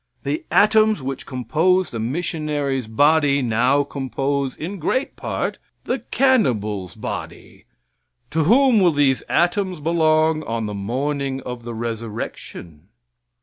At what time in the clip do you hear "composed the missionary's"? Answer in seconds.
1.27-2.87